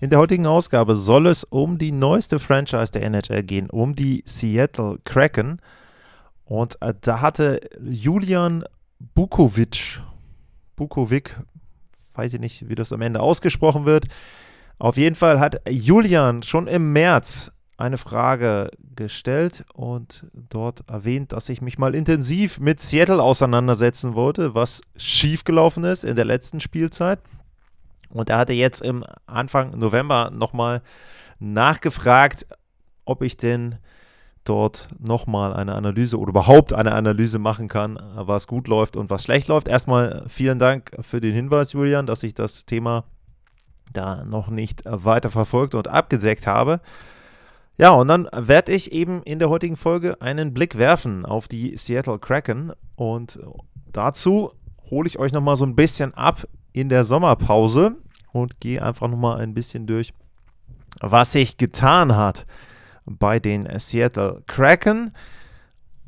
[0.00, 4.22] In der heutigen Ausgabe soll es um die neueste Franchise der NHL gehen, um die
[4.26, 5.60] Seattle Kraken.
[6.44, 8.64] Und äh, da hatte Julian
[9.14, 10.00] Bukovic,
[10.76, 11.36] Bukovic,
[12.14, 14.06] weiß ich nicht, wie das am Ende ausgesprochen wird.
[14.78, 21.48] Auf jeden Fall hat Julian schon im März eine Frage gestellt und dort erwähnt, dass
[21.48, 27.18] ich mich mal intensiv mit Seattle auseinandersetzen wollte, was schiefgelaufen ist in der letzten Spielzeit.
[28.10, 30.82] Und er hatte jetzt im Anfang November nochmal
[31.38, 32.46] nachgefragt,
[33.04, 33.76] ob ich denn
[34.44, 39.24] dort nochmal eine Analyse oder überhaupt eine Analyse machen kann, was gut läuft und was
[39.24, 39.68] schlecht läuft.
[39.68, 43.04] Erstmal vielen Dank für den Hinweis, Julian, dass ich das Thema
[43.92, 46.80] da noch nicht weiter verfolgt und abgedeckt habe.
[47.76, 51.76] Ja, und dann werde ich eben in der heutigen Folge einen Blick werfen auf die
[51.76, 53.38] Seattle Kraken und
[53.92, 54.52] dazu
[54.90, 56.46] hole ich euch nochmal so ein bisschen ab
[56.78, 57.96] in der Sommerpause
[58.32, 60.12] und gehe einfach nochmal ein bisschen durch,
[61.00, 62.46] was sich getan hat
[63.04, 65.12] bei den Seattle Kraken.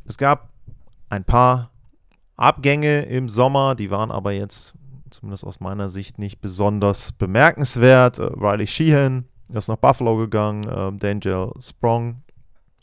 [0.04, 0.50] Es gab
[1.08, 1.70] ein paar
[2.36, 4.74] Abgänge im Sommer, die waren aber jetzt
[5.10, 8.20] zumindest aus meiner Sicht nicht besonders bemerkenswert.
[8.20, 10.70] Riley Sheehan ist nach Buffalo gegangen.
[10.72, 12.22] Ähm, Dangel Sprong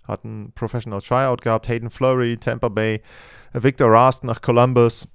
[0.06, 1.70] hat ein Professional Tryout gehabt.
[1.70, 3.02] Hayden Flurry, Tampa Bay.
[3.54, 5.08] Victor Rast nach Columbus.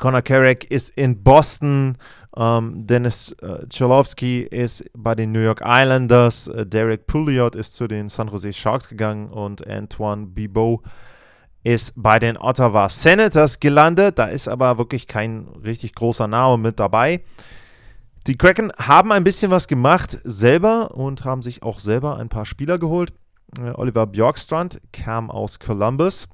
[0.00, 1.96] Connor Carrick ist in Boston.
[2.34, 6.48] Ähm, Dennis äh, Cholowski ist bei den New York Islanders.
[6.48, 9.28] Äh, Derek Pouliot ist zu den San Jose Sharks gegangen.
[9.28, 10.82] Und Antoine Bibeau
[11.62, 14.18] ist bei den Ottawa Senators gelandet.
[14.18, 17.22] Da ist aber wirklich kein richtig großer Name mit dabei.
[18.26, 22.46] Die Kraken haben ein bisschen was gemacht selber und haben sich auch selber ein paar
[22.46, 23.12] Spieler geholt.
[23.58, 26.26] Äh, Oliver Bjorkstrand kam aus Columbus.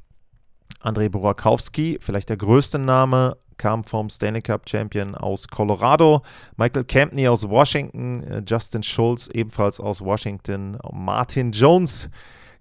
[0.80, 6.22] Andrei Burakowski, vielleicht der größte Name, kam vom Stanley Cup Champion aus Colorado.
[6.56, 8.22] Michael Campney aus Washington.
[8.22, 10.78] Äh, Justin Schulz ebenfalls aus Washington.
[10.92, 12.10] Martin Jones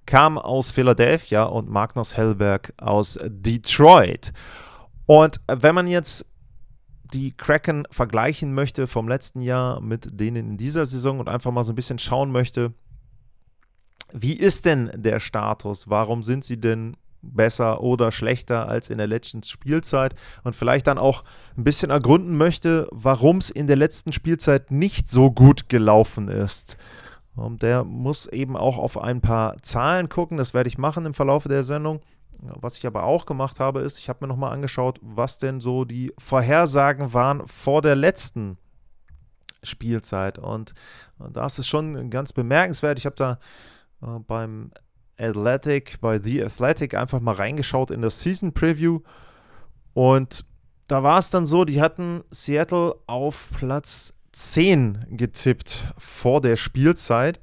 [0.05, 4.33] kam aus Philadelphia und Magnus Hellberg aus Detroit.
[5.05, 6.25] Und wenn man jetzt
[7.13, 11.63] die Kraken vergleichen möchte vom letzten Jahr mit denen in dieser Saison und einfach mal
[11.63, 12.73] so ein bisschen schauen möchte,
[14.11, 15.89] wie ist denn der Status?
[15.89, 16.95] Warum sind sie denn
[17.33, 21.23] besser oder schlechter als in der letzten Spielzeit und vielleicht dann auch
[21.57, 26.77] ein bisschen ergründen möchte, warum es in der letzten Spielzeit nicht so gut gelaufen ist.
[27.35, 31.13] Und der muss eben auch auf ein paar Zahlen gucken, das werde ich machen im
[31.13, 32.01] Verlauf der Sendung.
[32.39, 35.85] Was ich aber auch gemacht habe, ist, ich habe mir nochmal angeschaut, was denn so
[35.85, 38.57] die Vorhersagen waren vor der letzten
[39.63, 40.37] Spielzeit.
[40.37, 40.73] Und
[41.17, 42.99] da ist es schon ganz bemerkenswert.
[42.99, 43.39] Ich habe da
[44.01, 44.71] äh, beim
[45.17, 48.99] Athletic, bei The Athletic einfach mal reingeschaut in das Season Preview.
[49.93, 50.45] Und
[50.87, 57.39] da war es dann so, die hatten Seattle auf Platz 10 getippt vor der Spielzeit.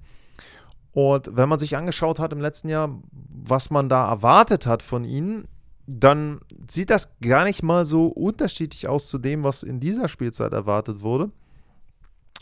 [0.93, 5.05] Und wenn man sich angeschaut hat im letzten Jahr, was man da erwartet hat von
[5.05, 5.49] ihnen,
[5.87, 10.53] dann sieht das gar nicht mal so unterschiedlich aus zu dem, was in dieser Spielzeit
[10.53, 11.31] erwartet wurde.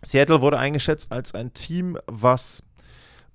[0.02, 2.64] Seattle wurde eingeschätzt als ein Team, was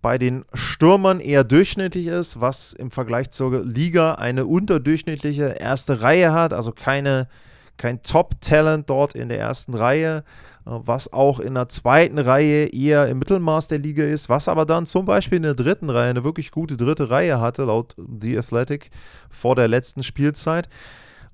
[0.06, 6.32] bei den Stürmern eher durchschnittlich ist, was im Vergleich zur Liga eine unterdurchschnittliche erste Reihe
[6.32, 7.28] hat, also keine
[7.76, 10.22] kein Top-Talent dort in der ersten Reihe, äh,
[10.66, 14.86] was auch in der zweiten Reihe eher im Mittelmaß der Liga ist, was aber dann
[14.86, 18.92] zum Beispiel in der dritten Reihe eine wirklich gute dritte Reihe hatte, laut The Athletic,
[19.32, 20.70] vor der letzten Spielzeit.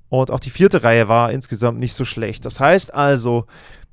[0.07, 2.45] Und auch die vierte Reihe war insgesamt nicht so schlecht.
[2.45, 3.47] Das heißt also,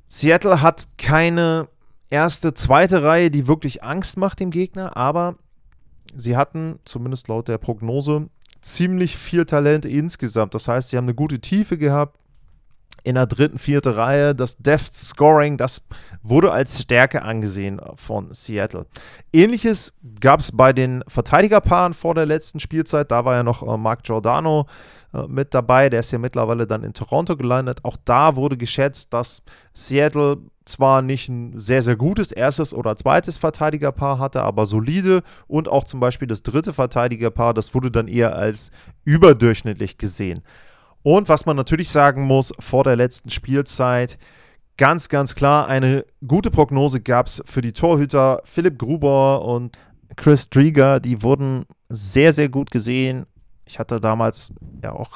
[0.07, 1.67] Seattle hat keine
[2.09, 5.35] erste, zweite Reihe, die wirklich Angst macht dem Gegner, aber
[6.15, 8.29] sie hatten, zumindest laut der Prognose,
[8.61, 10.53] ziemlich viel Talent insgesamt.
[10.53, 12.17] Das heißt, sie haben eine gute Tiefe gehabt,
[13.03, 14.35] in der dritten, vierten Reihe.
[14.35, 15.81] Das Depth Scoring, das
[16.21, 18.85] wurde als Stärke angesehen von Seattle.
[19.31, 23.11] Ähnliches gab es bei den Verteidigerpaaren vor der letzten Spielzeit.
[23.11, 24.67] Da war ja noch äh, Mark Giordano
[25.13, 25.89] äh, mit dabei.
[25.89, 27.79] Der ist ja mittlerweile dann in Toronto gelandet.
[27.83, 30.39] Auch da wurde geschätzt, dass Seattle
[30.69, 35.83] zwar nicht ein sehr, sehr gutes erstes oder zweites Verteidigerpaar hatte, aber solide und auch
[35.83, 38.71] zum Beispiel das dritte Verteidigerpaar, das wurde dann eher als
[39.03, 40.41] überdurchschnittlich gesehen.
[41.01, 44.17] Und was man natürlich sagen muss, vor der letzten Spielzeit,
[44.77, 49.77] ganz, ganz klar, eine gute Prognose gab es für die Torhüter Philipp Gruber und
[50.15, 53.25] Chris Drieger, die wurden sehr, sehr gut gesehen.
[53.65, 55.11] Ich hatte damals ja auch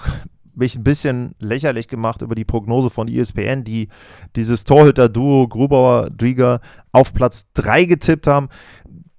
[0.56, 3.90] mich ein bisschen lächerlich gemacht über die Prognose von ESPN, die
[4.36, 6.62] dieses Torhüter-Duo Grubauer-Drieger
[6.92, 8.50] auf Platz 3 getippt haben.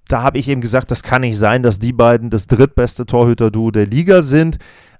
[0.07, 3.71] Da habe ich eben gesagt, das kann nicht sein, dass die beiden das drittbeste Torhüter-Duo
[3.71, 4.57] der Liga sind.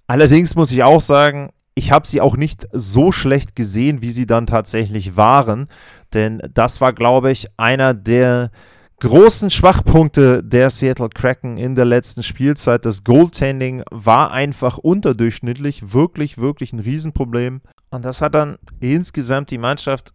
[0.08, 4.26] Allerdings muss ich auch sagen, ich habe sie auch nicht so schlecht gesehen, wie sie
[4.26, 5.68] dann tatsächlich waren.
[6.14, 8.50] Denn das war, glaube ich, einer der
[9.00, 12.86] großen Schwachpunkte der Seattle Kraken in der letzten Spielzeit.
[12.86, 17.62] Das Goaltending war einfach unterdurchschnittlich, wirklich, wirklich ein Riesenproblem.
[17.92, 20.14] Und das hat dann insgesamt die Mannschaft,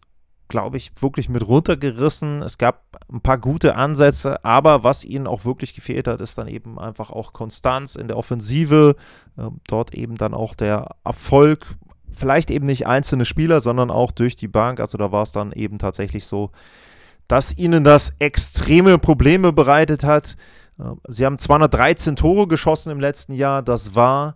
[0.49, 2.43] glaube ich, wirklich mit runtergerissen.
[2.43, 6.49] Es gab ein paar gute Ansätze, aber was ihnen auch wirklich gefehlt hat, ist dann
[6.49, 8.97] eben einfach auch Konstanz in der Offensive.
[9.39, 11.67] Ähm, dort eben dann auch der Erfolg.
[12.13, 14.81] Vielleicht eben nicht einzelne Spieler, sondern auch durch die Bank.
[14.81, 16.51] Also da war es dann eben tatsächlich so,
[17.31, 20.37] dass ihnen das extreme Probleme bereitet hat.
[20.81, 23.63] Ähm, sie haben 213 Tore geschossen im letzten Jahr.
[23.63, 24.35] Das war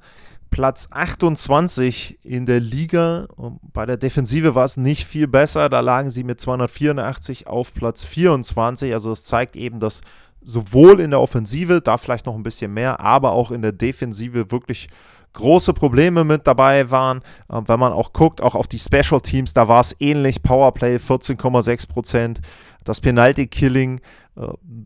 [0.50, 3.26] Platz 28 in der Liga.
[3.72, 5.68] Bei der Defensive war es nicht viel besser.
[5.68, 8.92] Da lagen sie mit 284 auf Platz 24.
[8.92, 10.02] Also es zeigt eben, dass
[10.40, 14.52] sowohl in der Offensive, da vielleicht noch ein bisschen mehr, aber auch in der Defensive
[14.52, 14.88] wirklich
[15.34, 17.18] große Probleme mit dabei waren.
[17.50, 20.42] Äh, wenn man auch guckt, auch auf die Special Teams, da war es ähnlich.
[20.42, 22.40] Powerplay 14,6 Prozent,
[22.84, 24.00] das Penalty-Killing
[24.36, 24.40] äh,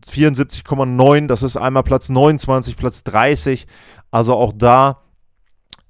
[0.05, 3.67] 74,9, das ist einmal Platz 29, Platz 30.
[4.11, 5.01] Also auch da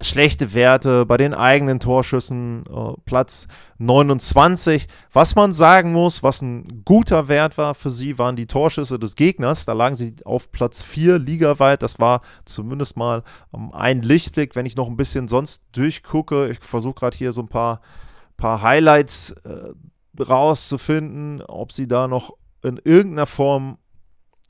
[0.02, 3.48] schlechte Werte bei den eigenen Torschüssen, äh, Platz
[3.80, 4.88] 29.
[5.12, 9.16] Was man sagen muss, was ein guter Wert war für sie, waren die Torschüsse des
[9.16, 9.66] Gegners.
[9.66, 11.84] Da lagen sie auf Platz 4 ligaweit.
[11.84, 13.24] Das war zumindest mal
[13.54, 16.50] ähm, ein Lichtblick, wenn ich noch ein bisschen sonst durchgucke.
[16.50, 17.82] Ich versuche gerade hier so ein paar,
[18.38, 19.74] paar Highlights äh,
[20.18, 22.34] rauszufinden, ob sie da noch
[22.64, 23.78] in irgendeiner Form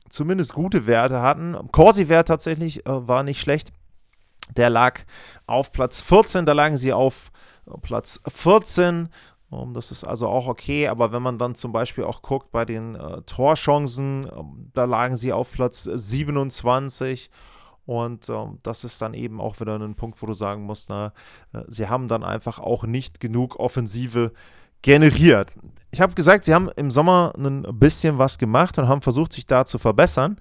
[0.08, 1.56] zumindest gute Werte hatten.
[1.72, 3.72] Corsi-Wert tatsächlich äh, war nicht schlecht.
[4.56, 5.00] Der lag
[5.46, 7.30] auf Platz 14, da lagen sie auf
[7.66, 9.08] äh, Platz 14.
[9.50, 12.50] Um, ähm, das ist also auch okay, aber wenn man dann zum Beispiel auch guckt
[12.52, 14.30] bei den äh, Torchancen, äh,
[14.74, 17.30] da lagen sie auf Platz 27.
[17.86, 21.12] Und ähm, das ist dann eben auch wieder ein Punkt, wo du sagen musst, na,
[21.52, 24.32] äh, sie haben dann einfach auch nicht genug Offensive
[24.82, 25.52] generiert.
[25.90, 29.46] Ich habe gesagt, sie haben im Sommer ein bisschen was gemacht und haben versucht, sich
[29.46, 30.36] da zu verbessern.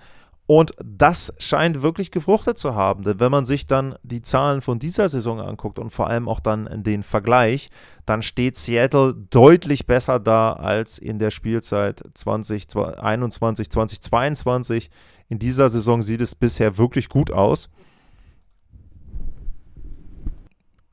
[0.45, 3.03] Und das scheint wirklich gefruchtet zu haben.
[3.03, 6.39] Denn wenn man sich dann die Zahlen von dieser Saison anguckt und vor allem auch
[6.39, 7.69] dann den Vergleich,
[8.07, 14.89] dann steht Seattle deutlich besser da als in der Spielzeit 2021, 2022.
[15.27, 17.69] In dieser Saison sieht es bisher wirklich gut aus.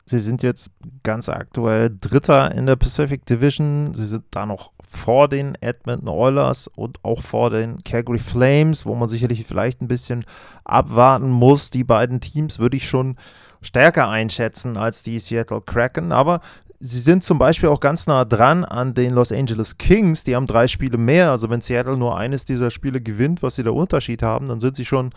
[0.08, 0.70] Sie sind jetzt
[1.02, 3.92] ganz aktuell Dritter in der Pacific Division.
[3.92, 8.94] Sie sind da noch vor den Edmonton Oilers und auch vor den Calgary Flames, wo
[8.94, 10.24] man sicherlich vielleicht ein bisschen
[10.64, 11.70] abwarten muss.
[11.70, 13.16] Die beiden Teams würde ich schon
[13.62, 16.40] stärker einschätzen als die Seattle Kraken, aber
[16.78, 20.22] sie sind zum Beispiel auch ganz nah dran an den Los Angeles Kings.
[20.22, 21.32] Die haben drei Spiele mehr.
[21.32, 24.76] Also wenn Seattle nur eines dieser Spiele gewinnt, was sie da Unterschied haben, dann sind
[24.76, 25.10] sie schon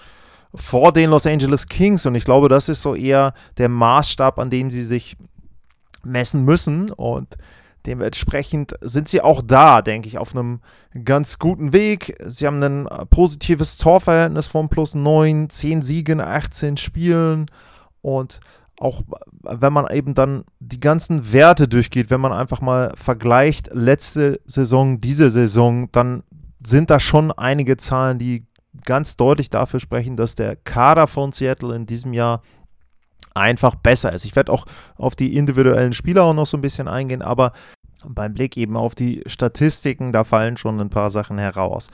[0.53, 2.05] vor den Los Angeles Kings.
[2.05, 5.15] Und ich glaube, das ist so eher der Maßstab, an dem sie sich
[6.03, 6.91] messen müssen.
[6.91, 7.37] Und
[7.85, 10.61] dementsprechend sind sie auch da, denke ich, auf einem
[11.03, 12.17] ganz guten Weg.
[12.25, 17.51] Sie haben ein positives Torverhältnis von plus 9, 10 Siegen, 18 Spielen.
[18.01, 18.39] Und
[18.79, 19.03] auch
[19.43, 25.01] wenn man eben dann die ganzen Werte durchgeht, wenn man einfach mal vergleicht letzte Saison,
[25.01, 26.23] diese Saison, dann
[26.65, 28.45] sind da schon einige Zahlen, die
[28.85, 32.41] ganz deutlich dafür sprechen, dass der Kader von Seattle in diesem Jahr
[33.33, 34.25] einfach besser ist.
[34.25, 34.65] Ich werde auch
[34.97, 37.53] auf die individuellen Spieler auch noch so ein bisschen eingehen, aber
[38.05, 41.89] beim Blick eben auf die Statistiken, da fallen schon ein paar Sachen heraus.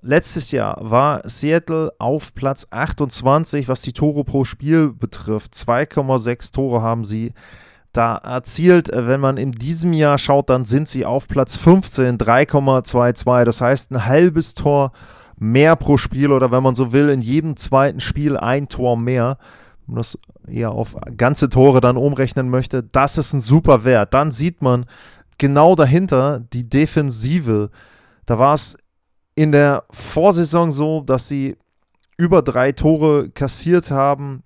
[0.00, 5.54] Letztes Jahr war Seattle auf Platz 28, was die Tore pro Spiel betrifft.
[5.54, 7.32] 2,6 Tore haben sie
[7.92, 8.90] da erzielt.
[8.92, 13.44] Wenn man in diesem Jahr schaut, dann sind sie auf Platz 15, 3,22.
[13.44, 14.92] Das heißt, ein halbes Tor
[15.42, 19.38] mehr pro Spiel oder wenn man so will, in jedem zweiten Spiel ein Tor mehr.
[19.86, 24.14] Wenn man das eher auf ganze Tore dann umrechnen möchte, das ist ein super Wert.
[24.14, 24.86] Dann sieht man
[25.38, 27.70] genau dahinter die Defensive.
[28.24, 28.76] Da war es
[29.34, 31.56] in der Vorsaison so, dass sie
[32.16, 34.44] über drei Tore kassiert haben.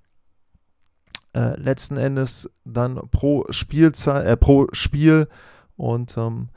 [1.35, 5.29] Äh, letzten Endes dann pro Spielzeit, äh, pro Spiel.
[5.77, 6.49] Und ähm,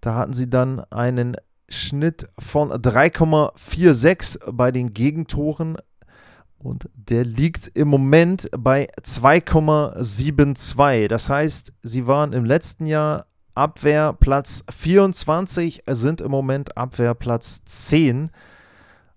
[0.00, 1.36] da hatten sie dann einen
[1.68, 5.76] Schnitt von 3,46 bei den Gegentoren
[6.58, 11.08] und der liegt im Moment bei 2,72.
[11.08, 18.30] Das heißt, sie waren im letzten Jahr Abwehrplatz 24, sind im Moment Abwehrplatz 10.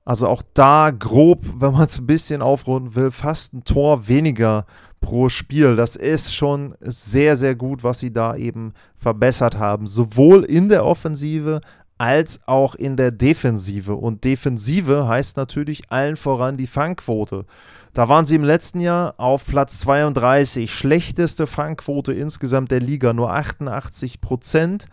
[0.03, 4.65] Also auch da grob, wenn man es ein bisschen aufrunden will, fast ein Tor weniger
[4.99, 5.75] pro Spiel.
[5.75, 9.87] Das ist schon sehr, sehr gut, was sie da eben verbessert haben.
[9.87, 11.61] Sowohl in der Offensive
[12.01, 13.93] als auch in der Defensive.
[13.93, 17.45] Und Defensive heißt natürlich allen voran die Fangquote.
[17.93, 23.31] Da waren sie im letzten Jahr auf Platz 32, schlechteste Fangquote insgesamt der Liga, nur
[23.31, 24.87] 88 Prozent.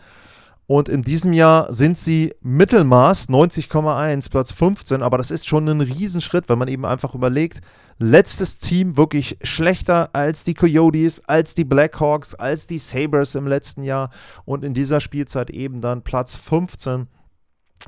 [0.69, 5.03] Und in diesem Jahr sind sie Mittelmaß, 90,1, Platz 15.
[5.03, 7.63] Aber das ist schon ein Riesenschritt, wenn man eben einfach überlegt,
[7.99, 13.83] letztes Team wirklich schlechter als die Coyotes, als die Blackhawks, als die Sabres im letzten
[13.83, 14.11] Jahr.
[14.45, 17.07] Und in dieser Spielzeit eben dann Platz 15.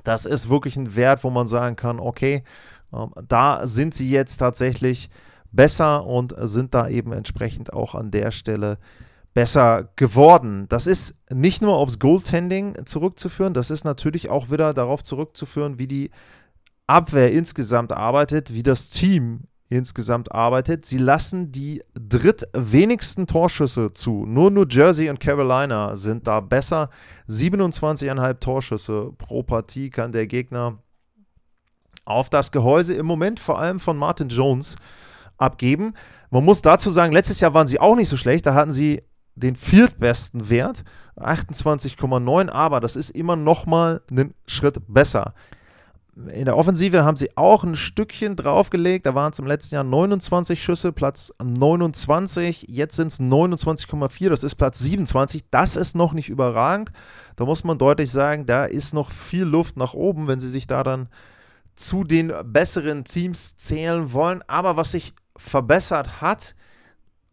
[0.02, 2.44] Das ist wirklich ein Wert, wo man sagen kann, okay,
[2.94, 5.10] ähm, da sind sie jetzt tatsächlich
[5.52, 8.78] besser und sind da eben entsprechend auch an der Stelle
[9.34, 10.66] besser geworden.
[10.68, 15.86] Das ist nicht nur aufs Goaltending zurückzuführen, das ist natürlich auch wieder darauf zurückzuführen, wie
[15.86, 16.10] die
[16.86, 20.84] Abwehr insgesamt arbeitet, wie das Team insgesamt arbeitet.
[20.84, 24.26] Sie lassen die drittwenigsten Torschüsse zu.
[24.26, 26.90] Nur New Jersey und Carolina sind da besser.
[27.28, 30.78] 27,5 Torschüsse pro Partie kann der Gegner
[32.04, 34.74] auf das Gehäuse im Moment vor allem von Martin Jones
[35.38, 35.94] abgeben.
[36.30, 38.46] Man muss dazu sagen, letztes Jahr waren sie auch nicht so schlecht.
[38.46, 39.02] Da hatten sie
[39.40, 40.84] den viertbesten Wert,
[41.18, 45.34] 28,9, aber das ist immer noch mal einen Schritt besser.
[46.34, 49.06] In der Offensive haben sie auch ein Stückchen draufgelegt.
[49.06, 52.66] Da waren es im letzten Jahr 29 Schüsse, Platz 29.
[52.68, 55.44] Jetzt sind es 29,4, das ist Platz 27.
[55.50, 56.90] Das ist noch nicht überragend.
[57.36, 60.66] Da muss man deutlich sagen, da ist noch viel Luft nach oben, wenn sie sich
[60.66, 61.08] da dann
[61.76, 64.42] zu den besseren Teams zählen wollen.
[64.46, 66.54] Aber was sich verbessert hat,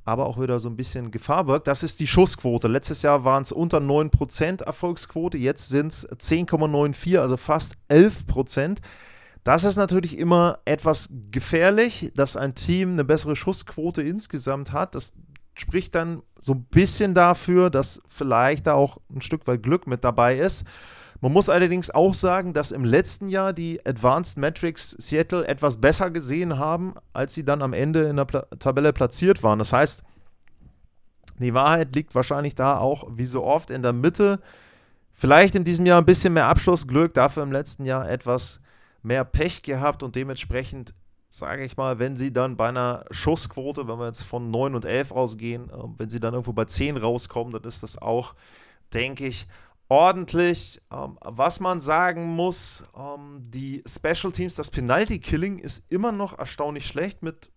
[0.07, 1.67] aber auch wieder so ein bisschen Gefahr birgt.
[1.67, 2.69] Das ist die Schussquote.
[2.69, 8.77] Letztes Jahr waren es unter 9% Erfolgsquote, jetzt sind es 10,94, also fast 11%.
[9.43, 14.95] Das ist natürlich immer etwas gefährlich, dass ein Team eine bessere Schussquote insgesamt hat.
[14.95, 15.17] Das
[15.55, 20.05] spricht dann so ein bisschen dafür, dass vielleicht da auch ein Stück weit Glück mit
[20.05, 20.63] dabei ist.
[21.19, 26.11] Man muss allerdings auch sagen, dass im letzten Jahr die Advanced Metrics Seattle etwas besser
[26.11, 29.59] gesehen haben, als sie dann am Ende in der Pla Tabelle platziert waren.
[29.59, 30.03] Das heißt,
[31.39, 34.39] die Wahrheit liegt wahrscheinlich da auch wie so oft in der Mitte.
[35.13, 38.61] Vielleicht in diesem Jahr ein bisschen mehr Abschlussglück, dafür im letzten Jahr etwas
[39.01, 40.93] mehr Pech gehabt und dementsprechend
[41.29, 44.85] sage ich mal, wenn sie dann bei einer Schussquote, wenn wir jetzt von 9 und
[44.85, 48.33] 11 ausgehen, äh, wenn sie dann irgendwo bei 10 rauskommen, dann ist das auch,
[48.93, 49.47] denke ich,
[49.89, 50.81] ordentlich.
[50.91, 56.37] Ähm, was man sagen muss, ähm, die Special Teams, das Penalty Killing ist immer noch
[56.37, 57.49] erstaunlich schlecht mit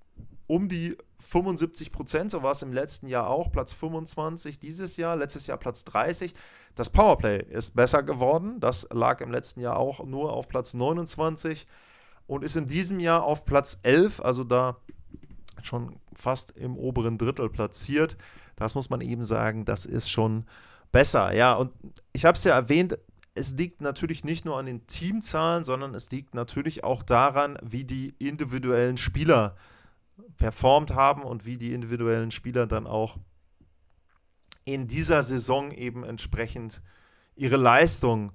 [0.46, 2.30] um die 75 Prozent.
[2.30, 3.52] So war es im letzten Jahr auch.
[3.52, 6.34] Platz 25 dieses Jahr, letztes Jahr Platz 30.
[6.74, 8.58] Das Powerplay ist besser geworden.
[8.60, 11.66] Das lag im letzten Jahr auch nur auf Platz 29
[12.26, 14.76] und ist in diesem Jahr auf Platz 11, also da
[15.62, 18.16] schon fast im oberen Drittel platziert.
[18.56, 20.46] Das muss man eben sagen, das ist schon
[20.92, 21.32] besser.
[21.34, 21.72] Ja, und
[22.12, 22.98] ich habe es ja erwähnt,
[23.34, 27.84] es liegt natürlich nicht nur an den Teamzahlen, sondern es liegt natürlich auch daran, wie
[27.84, 29.56] die individuellen Spieler
[30.36, 33.18] performt haben und wie die individuellen Spieler dann auch
[34.64, 36.82] in dieser Saison eben entsprechend
[37.34, 38.32] ihre Leistung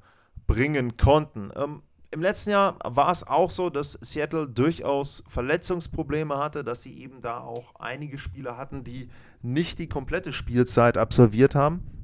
[0.48, 1.52] bringen konnten.
[1.56, 6.98] Ähm, Im letzten Jahr war es auch so, dass Seattle durchaus Verletzungsprobleme hatte, dass sie
[7.00, 9.10] eben da auch einige Spieler hatten, die
[9.42, 11.95] nicht die komplette Spielzeit absolviert haben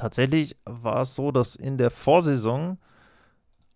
[0.00, 2.78] tatsächlich war es so, dass in der Vorsaison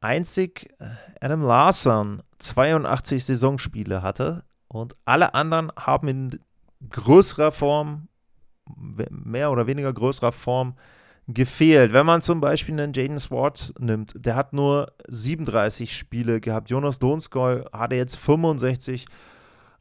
[0.01, 0.87] einzig äh,
[1.21, 6.41] Adam Larson 82 Saisonspiele hatte und alle anderen haben in
[6.91, 8.09] größerer Form,
[9.11, 10.75] mehr oder weniger größerer Form
[11.29, 11.93] gefehlt.
[11.93, 16.71] Wenn man zum Beispiel einen Jaden Swart nimmt, der hat nur 37 Spiele gehabt.
[16.71, 19.07] Jonas Donskoy hatte jetzt 65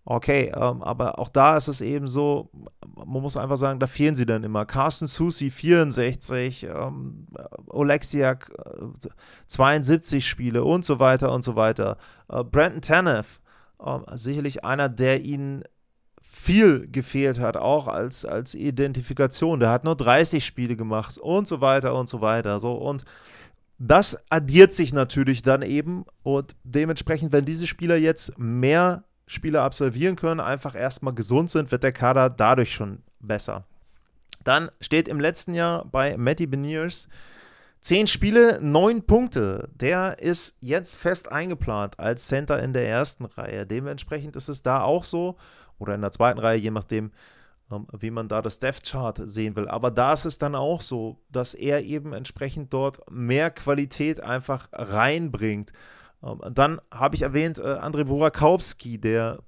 [0.05, 2.50] Okay, ähm, aber auch da ist es eben so,
[2.93, 4.65] man muss einfach sagen, da fehlen sie dann immer.
[4.65, 7.27] Carsten Susi 64, ähm,
[7.67, 9.10] Oleksiak äh,
[9.48, 11.98] 72 Spiele und so weiter und so weiter.
[12.27, 13.39] Äh, Brandon Tanev,
[13.79, 15.63] äh, sicherlich einer, der ihnen
[16.22, 19.62] viel gefehlt hat, auch als, als Identifikation.
[19.62, 22.60] Der hat nur 30 Spiele gemacht und so weiter und so weiter.
[22.60, 23.05] So und
[23.77, 30.15] das addiert sich natürlich dann eben und dementsprechend, wenn diese Spieler jetzt mehr Spiele absolvieren
[30.15, 33.65] können, einfach erstmal gesund sind, wird der Kader dadurch schon besser.
[34.44, 37.08] Dann steht im letzten Jahr bei Matty Beniers
[37.82, 39.70] 10 Spiele, 9 Punkte.
[39.75, 43.65] Der ist jetzt fest eingeplant als Center in der ersten Reihe.
[43.65, 45.36] Dementsprechend ist es da auch so,
[45.80, 47.12] oder in der zweiten Reihe, je nachdem,
[47.72, 49.68] ähm, wie man da das Death Chart sehen will.
[49.68, 54.70] Aber da ist es dann auch so, dass er eben entsprechend dort mehr Qualität einfach
[54.72, 55.74] reinbringt.
[56.24, 59.39] Ähm, dann habe ich erwähnt, äh, Andrei Burakowski, der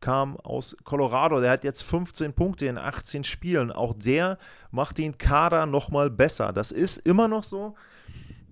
[0.00, 3.72] kam aus Colorado, der hat jetzt 15 Punkte in 18 Spielen.
[3.72, 4.38] Auch der
[4.70, 6.52] macht den Kader nochmal besser.
[6.52, 7.74] Das ist immer noch so,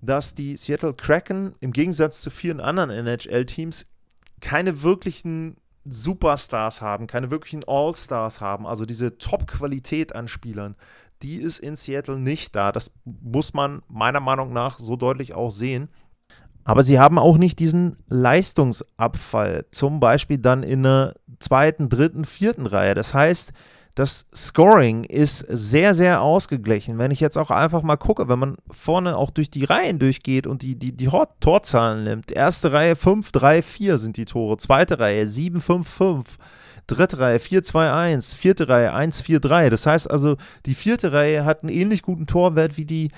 [0.01, 3.85] dass die Seattle Kraken im Gegensatz zu vielen anderen NHL-Teams
[4.41, 8.65] keine wirklichen Superstars haben, keine wirklichen All-Stars haben.
[8.65, 10.75] Also diese Top-Qualität an Spielern,
[11.21, 12.71] die ist in Seattle nicht da.
[12.71, 15.89] Das muss man meiner Meinung nach so deutlich auch sehen.
[16.63, 22.65] Aber sie haben auch nicht diesen Leistungsabfall, zum Beispiel dann in der zweiten, dritten, vierten
[22.65, 22.95] Reihe.
[22.95, 23.51] Das heißt,
[23.95, 26.97] das Scoring ist sehr, sehr ausgeglichen.
[26.97, 30.47] Wenn ich jetzt auch einfach mal gucke, wenn man vorne auch durch die Reihen durchgeht
[30.47, 32.31] und die, die, die Torzahlen nimmt.
[32.31, 34.57] Erste Reihe 5, 3, 4 sind die Tore.
[34.57, 36.37] Zweite Reihe 7, 5, 5.
[36.87, 38.33] Dritte Reihe 4, 2, 1.
[38.33, 39.69] Vierte Reihe 1, 4, 3.
[39.69, 43.09] Das heißt also, die vierte Reihe hat einen ähnlich guten Torwert wie die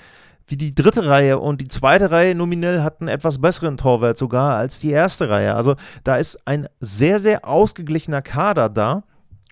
[0.48, 4.56] wie die dritte Reihe und die zweite Reihe nominell hat einen etwas besseren Torwert sogar
[4.56, 5.54] als die erste Reihe.
[5.54, 5.74] Also
[6.04, 9.04] da ist ein sehr, sehr ausgeglichener Kader da.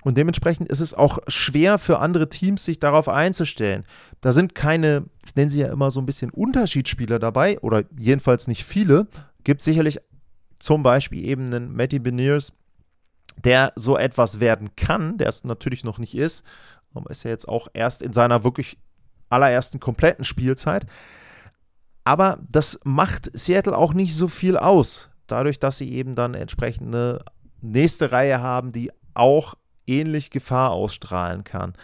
[0.05, 3.85] Und dementsprechend ist es auch schwer für andere Teams, sich darauf einzustellen.
[4.21, 8.47] Da sind keine, ich nenne sie ja immer so ein bisschen Unterschiedsspieler dabei, oder jedenfalls
[8.47, 9.07] nicht viele.
[9.45, 10.01] Gibt sicherlich
[10.59, 12.53] zum Beispiel eben einen Matty Beniers,
[13.43, 16.45] der so etwas werden kann, der es natürlich noch nicht ist.
[17.09, 18.79] Ist ja jetzt auch erst in seiner wirklich
[19.35, 20.87] allerersten kompletten Spielzeit.
[22.05, 26.89] Aber das macht Seattle auch nicht so viel aus, dadurch, dass sie eben dann entsprechend
[26.89, 27.25] eine
[27.61, 29.55] nächste Reihe haben, die auch
[29.87, 31.75] ähnlich Gefahr ausstrahlen kann.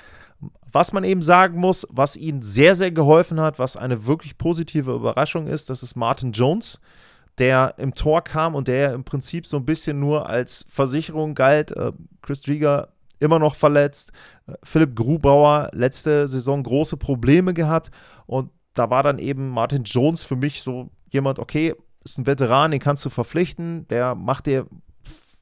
[0.73, 4.93] Was man eben sagen muss, was ihnen sehr, sehr geholfen hat, was eine wirklich positive
[4.93, 6.81] Überraschung ist, das ist Martin Jones,
[7.39, 11.73] der im Tor kam und der im Prinzip so ein bisschen nur als Versicherung galt.
[11.73, 11.93] Äh,
[12.23, 12.89] Chris Drieger
[13.21, 14.13] immer noch verletzt.
[14.65, 17.91] Philipp Grubauer letzte Saison große Probleme gehabt
[18.27, 21.75] und da war dann eben Martin Jones für mich so jemand, okay,
[22.05, 24.67] ist ein Veteran, den kannst du verpflichten, der macht dir,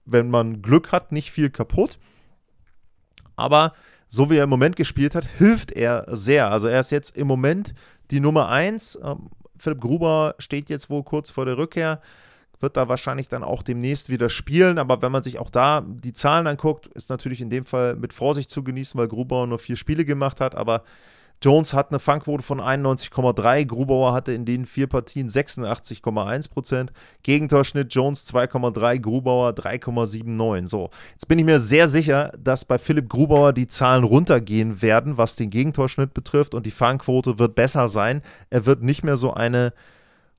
[0.05, 1.99] wenn man Glück hat, nicht viel kaputt.
[3.37, 3.73] Aber
[4.09, 6.51] so wie er im Moment gespielt hat, hilft er sehr.
[6.51, 7.75] Also er ist jetzt im Moment
[8.11, 8.99] die Nummer 1.
[9.05, 12.01] Ähm, Philipp Gruber steht jetzt wohl kurz vor der Rückkehr
[12.61, 14.79] wird da wahrscheinlich dann auch demnächst wieder spielen.
[14.79, 18.13] Aber wenn man sich auch da die Zahlen anguckt, ist natürlich in dem Fall mit
[18.13, 20.55] Vorsicht zu genießen, weil Grubauer nur vier Spiele gemacht hat.
[20.55, 20.83] Aber
[21.41, 26.93] Jones hat eine Fangquote von 91,3, Grubauer hatte in den vier Partien 86,1 Prozent.
[27.23, 30.67] Gegentorschnitt Jones 2,3, Grubauer 3,79.
[30.67, 35.17] So, jetzt bin ich mir sehr sicher, dass bei Philipp Grubauer die Zahlen runtergehen werden,
[35.17, 38.23] was den Gegentorschnitt betrifft und die Fangquote wird besser sein.
[38.51, 39.73] Er wird nicht mehr so eine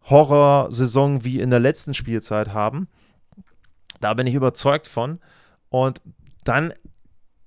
[0.10, 2.88] Horror-Saison wie in der letzten Spielzeit haben.
[4.00, 5.20] Da bin ich überzeugt von.
[5.70, 6.02] Und
[6.44, 6.74] dann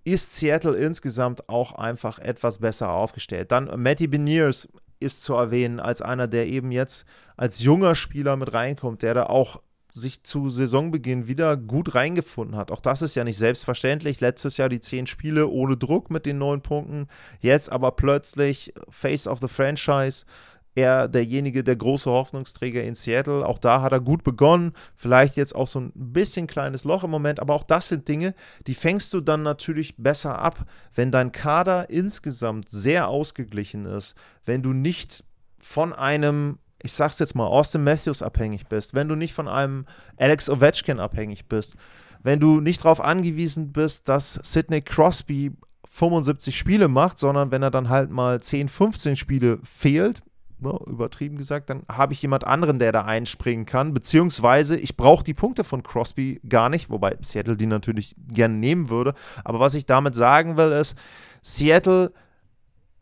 [0.05, 3.53] ist Seattle insgesamt auch einfach etwas besser aufgestellt.
[3.53, 4.69] Dann Matty Beniers
[5.01, 7.05] ist zu erwähnen als einer, der eben jetzt
[7.37, 9.61] als junger Spieler mit reinkommt, der da auch
[9.95, 12.71] sich zu Saisonbeginn wieder gut reingefunden hat.
[12.71, 14.21] Auch das ist ja nicht selbstverständlich.
[14.21, 17.09] Letztes Jahr die zehn Spiele ohne Druck mit den neun Punkten.
[17.41, 20.25] Jetzt aber plötzlich Face of the Franchise
[20.75, 23.47] er derjenige, der große Hoffnungsträger in Seattle.
[23.47, 24.73] Auch da hat er gut begonnen.
[24.97, 28.35] Vielleicht jetzt auch so ein bisschen kleines Loch im Moment, aber auch das sind Dinge,
[28.67, 34.63] die fängst du dann natürlich besser ab, wenn dein Kader insgesamt sehr ausgeglichen ist, wenn
[34.63, 35.25] du nicht
[35.59, 39.87] von einem ich sag's jetzt mal, Austin Matthews abhängig bist, wenn du nicht von einem
[40.17, 41.77] Alex Ovechkin abhängig bist,
[42.23, 45.53] wenn du nicht darauf angewiesen bist, dass Sidney Crosby
[45.85, 50.23] 75 Spiele macht, sondern wenn er dann halt mal 10, 15 Spiele fehlt,
[50.63, 55.25] ne, übertrieben gesagt, dann habe ich jemand anderen, der da einspringen kann, beziehungsweise ich brauche
[55.25, 59.15] die Punkte von Crosby gar nicht, wobei Seattle die natürlich gerne nehmen würde.
[59.45, 60.97] Aber was ich damit sagen will, ist,
[61.43, 62.13] Seattle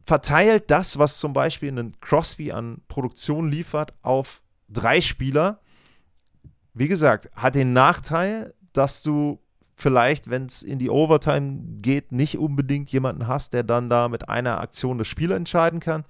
[0.05, 5.61] verteilt das, was zum Beispiel ein Crosby an Produktion liefert, auf drei Spieler.
[6.75, 9.41] Wie gesagt, hat den Nachteil, dass du
[9.77, 14.29] vielleicht, wenn es in die Overtime geht, nicht unbedingt jemanden hast, der dann da mit
[14.29, 16.05] einer Aktion das Spiel entscheiden kann.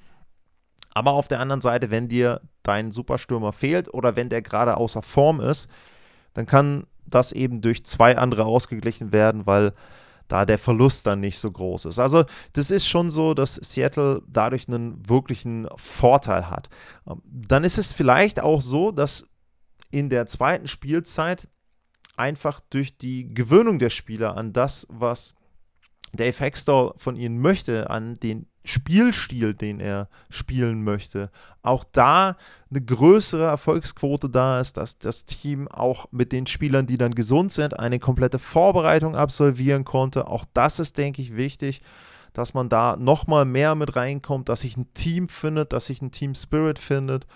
[0.92, 5.02] Aber auf der anderen Seite, wenn dir dein Superstürmer fehlt oder wenn der gerade außer
[5.02, 5.70] Form ist,
[6.34, 9.72] dann kann das eben durch zwei andere ausgeglichen werden, weil
[10.28, 11.98] da der Verlust dann nicht so groß ist.
[11.98, 16.68] Also das ist schon so, dass Seattle dadurch einen wirklichen Vorteil hat.
[17.06, 19.28] Ähm, dann ist es vielleicht auch so, dass
[19.90, 21.48] in der zweiten Spielzeit
[22.16, 25.34] einfach durch die Gewöhnung der Spieler an das, was
[26.12, 31.30] Dave Hextall von ihnen möchte, an den Spielstil, den er spielen möchte,
[31.62, 32.36] auch da
[32.70, 37.52] eine größere Erfolgsquote da ist, dass das Team auch mit den Spielern, die dann gesund
[37.52, 40.28] sind, eine komplette Vorbereitung absolvieren konnte.
[40.28, 41.80] Auch das ist, denke ich, wichtig,
[42.32, 46.12] dass man da nochmal mehr mit reinkommt, dass sich ein Team findet, dass sich ein
[46.12, 47.26] Team Spirit findet.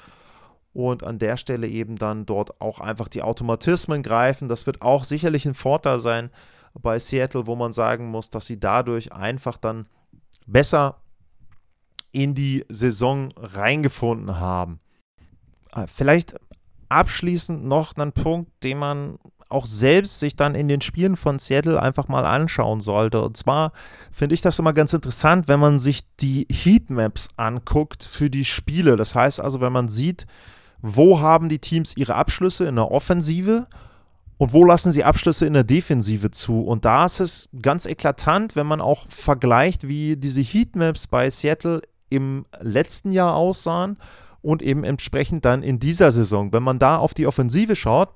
[0.75, 4.49] und an der Stelle eben dann dort auch einfach die Automatismen greifen.
[4.49, 6.31] Das wird auch sicherlich ein Vorteil sein
[6.81, 9.87] bei Seattle, wo man sagen muss, dass sie dadurch einfach dann
[10.47, 11.01] besser
[12.13, 14.81] in die Saison reingefunden haben.
[15.75, 16.35] Äh, vielleicht
[16.89, 21.81] abschließend noch ein Punkt, den man auch selbst sich dann in den Spielen von Seattle
[21.81, 23.23] einfach mal anschauen sollte.
[23.23, 23.73] Und zwar
[24.11, 28.97] finde ich das immer ganz interessant, wenn man sich die Heatmaps anguckt für die Spiele.
[28.97, 30.27] Das heißt also, wenn man sieht,
[30.83, 33.67] wo haben die Teams ihre Abschlüsse in der Offensive
[34.37, 36.63] und wo lassen sie Abschlüsse in der Defensive zu.
[36.63, 41.83] Und da ist es ganz eklatant, wenn man auch vergleicht, wie diese Heatmaps bei Seattle
[42.11, 43.97] im letzten Jahr aussahen
[44.43, 46.53] und eben entsprechend dann in dieser Saison.
[46.53, 48.11] Wenn man da auf die Offensive schaut,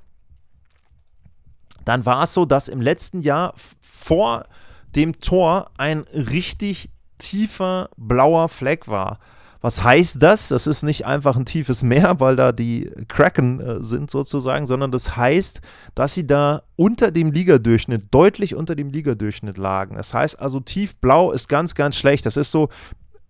[1.85, 4.47] dann war es so, dass im letzten Jahr vor
[4.95, 9.21] dem Tor ein richtig tiefer blauer Fleck war.
[9.61, 10.49] Was heißt das?
[10.49, 14.93] Das ist nicht einfach ein tiefes Meer, weil da die Kraken äh, sind sozusagen, sondern
[14.93, 15.61] das heißt,
[15.95, 19.97] dass sie da unter dem Ligadurchschnitt, deutlich unter dem Ligadurchschnitt lagen.
[19.97, 22.25] Das heißt also, tiefblau ist ganz, ganz schlecht.
[22.25, 22.69] Das ist so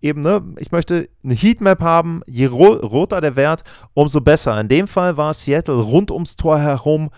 [0.01, 3.63] eben, ne, ich möchte eine Heatmap haben, je ro roter der Wert,
[3.93, 4.59] umso besser.
[4.59, 7.09] In dem Fall war Seattle rund ums Tor herum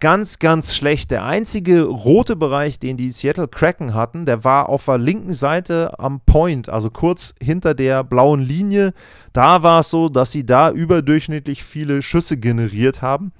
[0.00, 1.10] ganz, ganz schlecht.
[1.10, 5.98] Der einzige rote Bereich, den die Seattle Kraken hatten, der war auf der linken Seite
[5.98, 8.94] am Point, also kurz hinter der blauen Linie.
[9.32, 13.32] Da war es so, dass sie da überdurchschnittlich viele Schüsse generiert haben.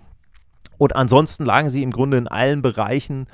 [0.79, 3.27] Und ansonsten lagen sie im Grunde in allen Bereichen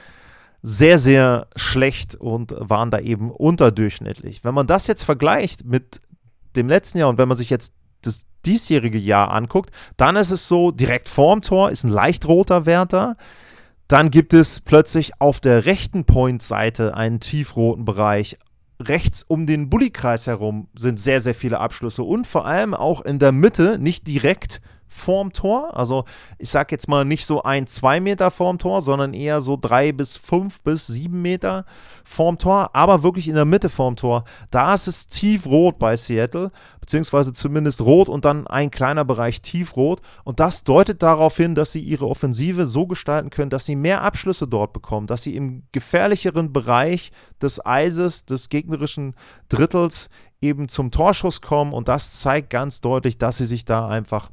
[0.62, 4.44] sehr, sehr schlecht und waren da eben unterdurchschnittlich.
[4.44, 6.00] Wenn man das jetzt vergleicht mit
[6.56, 10.48] dem letzten Jahr und wenn man sich jetzt das diesjährige Jahr anguckt, dann ist es
[10.48, 13.16] so, direkt vorm Tor ist ein leicht roter Wärter.
[13.88, 18.38] Dann gibt es plötzlich auf der rechten Point-Seite einen tiefroten Bereich.
[18.80, 23.18] Rechts um den Bullykreis herum sind sehr, sehr viele Abschlüsse und vor allem auch in
[23.18, 25.76] der Mitte, nicht direkt vorm Tor.
[25.76, 26.04] Also
[26.38, 29.92] ich sage jetzt mal nicht so ein, zwei Meter vorm Tor, sondern eher so drei
[29.92, 31.64] bis fünf bis sieben Meter
[32.04, 34.24] vorm Tor, aber wirklich in der Mitte vorm Tor.
[34.50, 40.00] Da ist es tiefrot bei Seattle, beziehungsweise zumindest rot und dann ein kleiner Bereich tiefrot.
[40.24, 44.02] Und das deutet darauf hin, dass sie ihre Offensive so gestalten können, dass sie mehr
[44.02, 47.10] Abschlüsse dort bekommen, dass sie im gefährlicheren Bereich
[47.42, 49.14] des Eises, des gegnerischen
[49.48, 51.72] Drittels eben zum Torschuss kommen.
[51.72, 54.30] Und das zeigt ganz deutlich, dass sie sich da einfach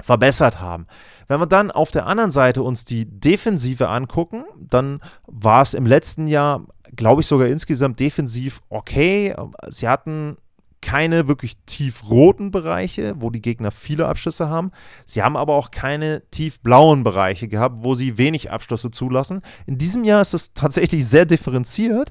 [0.00, 0.86] verbessert haben.
[1.28, 5.86] Wenn wir dann auf der anderen Seite uns die Defensive angucken, dann war es im
[5.86, 9.34] letzten Jahr, glaube ich, sogar insgesamt defensiv okay.
[9.68, 10.36] Sie hatten
[10.82, 14.72] keine wirklich tiefroten Bereiche, wo die Gegner viele Abschlüsse haben.
[15.06, 19.40] Sie haben aber auch keine tiefblauen Bereiche gehabt, wo sie wenig Abschlüsse zulassen.
[19.64, 22.10] In diesem Jahr ist es tatsächlich sehr differenziert.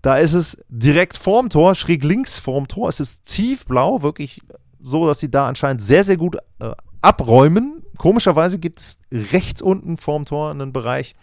[0.00, 2.88] Da ist es direkt vorm Tor, schräg links vorm Tor.
[2.88, 4.42] Es ist tiefblau, wirklich
[4.80, 7.82] so, dass sie da anscheinend sehr, sehr gut äh, abräumen.
[7.96, 11.14] Komischerweise gibt es rechts unten vorm Tor einen Bereich,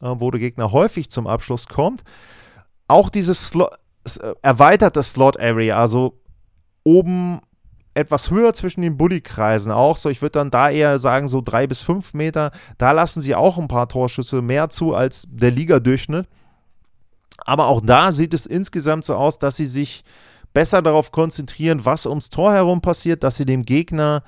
[0.00, 2.04] äh, wo der Gegner häufig zum Abschluss kommt.
[2.88, 3.68] Auch dieses Slo
[4.04, 6.20] äh, erweiterte Slot Area, also
[6.84, 7.40] oben
[7.94, 10.08] etwas höher zwischen den Bullykreisen auch so.
[10.08, 12.52] Ich würde dann da eher sagen, so drei bis fünf Meter.
[12.78, 16.28] Da lassen sie auch ein paar Torschüsse mehr zu als der Ligadurchschnitt.
[17.44, 20.04] Aber auch da sieht es insgesamt so aus, dass sie sich
[20.54, 24.22] besser darauf konzentrieren, was ums Tor herum passiert, dass sie dem Gegner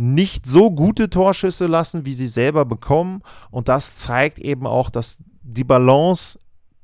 [0.00, 3.20] nicht so gute Torschüsse lassen, wie sie selber bekommen.
[3.50, 6.38] Und das zeigt eben auch, dass die Balance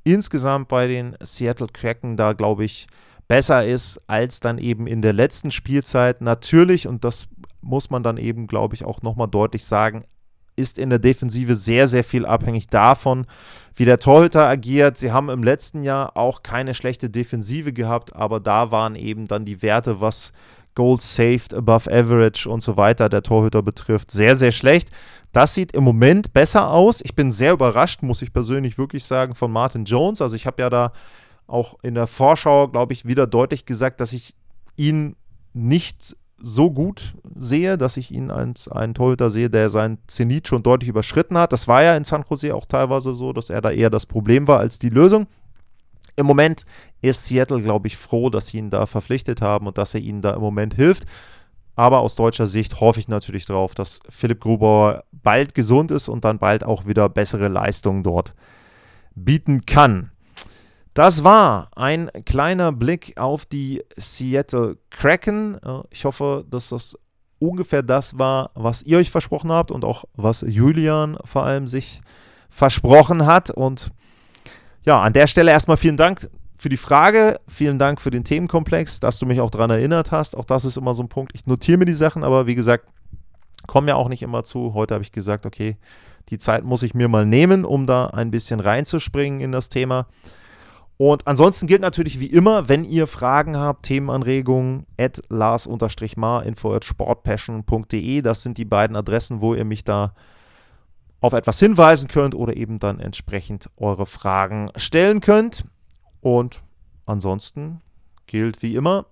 [0.05, 2.87] insgesamt bei den Seattle Kraken da, glaube ich,
[3.27, 6.21] besser ist als dann eben in der letzten Spielzeit.
[6.21, 7.27] Natürlich, und das
[7.63, 10.05] muss man dann eben, glaube ich, auch nochmal deutlich sagen,
[10.55, 13.27] ist in der Defensive sehr, sehr viel abhängig davon,
[13.75, 14.99] wie der Torhüter agiert.
[14.99, 19.47] Sie haben im letzten Jahr auch keine schlechte Defensive gehabt, aber da waren eben dann
[19.47, 20.35] die Werte, was
[20.77, 24.91] Goals saved above average und so weiter der Torhüter betrifft, sehr, sehr schlecht.
[25.33, 27.01] Das sieht im Moment besser aus.
[27.01, 30.23] Ich bin sehr überrascht, muss ich persönlich wirklich sagen, von Martin Jones.
[30.23, 30.93] Also ich habe ja da
[31.49, 34.35] auch in der Vorschau, glaube ich, wieder deutlich gesagt, dass ich
[34.77, 35.17] ihn
[35.53, 40.63] nicht so gut sehe, dass ich ihn als einen Torhüter sehe, der seinen Zenit schon
[40.63, 41.53] deutlich überschritten hat.
[41.53, 44.47] Das war ja in San Jose auch teilweise so, dass er da eher das Problem
[44.47, 45.27] war als die Lösung.
[46.17, 46.65] Im Moment
[47.03, 50.23] ist Seattle, glaube ich, froh, dass sie ihn da verpflichtet haben und dass er ihnen
[50.23, 51.05] da im Moment hilft.
[51.75, 56.25] Aber aus deutscher Sicht hoffe ich natürlich darauf, dass Philipp Grubauer bald gesund ist und
[56.25, 58.35] dann bald auch wieder bessere Leistungen dort
[59.15, 60.11] bieten kann.
[60.95, 65.59] Das war ein kleiner Blick auf die Seattle Kraken.
[65.63, 66.99] Äh, ich hoffe, dass das
[67.39, 72.01] ungefähr das war, was ihr euch versprochen habt und auch was Julian vor allem sich
[72.49, 73.51] versprochen hat.
[73.51, 73.91] Und
[74.87, 77.39] ja, an der Stelle erstmal vielen Dank für die Frage.
[77.49, 80.37] Vielen Dank für den Themenkomplex, dass du mich auch daran erinnert hast.
[80.37, 81.33] Auch das ist immer so ein Punkt.
[81.35, 82.87] Ich notiere mir die Sachen, aber wie gesagt,
[83.67, 84.75] Kommen ja auch nicht immer zu.
[84.75, 85.77] Heute habe ich gesagt, okay,
[86.29, 90.07] die Zeit muss ich mir mal nehmen, um da ein bisschen reinzuspringen in das Thema.
[90.99, 96.85] Und ansonsten gilt natürlich wie immer, wenn ihr Fragen habt, Themenanregungen, at lars-mar, info at
[96.85, 98.23] sportpassion.de.
[98.23, 100.15] Das sind die beiden Adressen, wo ihr mich da
[101.21, 105.65] auf etwas hinweisen könnt oder eben dann entsprechend eure Fragen stellen könnt.
[106.21, 106.63] Und
[107.05, 107.81] ansonsten
[108.27, 109.07] gilt wie immer,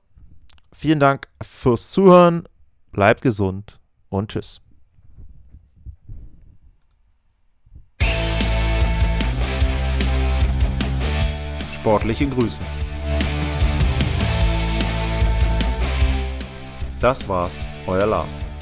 [0.72, 2.44] vielen Dank fürs Zuhören,
[2.92, 4.60] bleibt gesund und tschüss.
[11.74, 12.60] Sportliche Grüße.
[16.98, 18.53] Das war's, euer Lars.